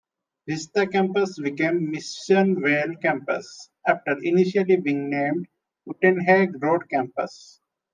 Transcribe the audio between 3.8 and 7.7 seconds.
after initially being named Uitenhage Road campus.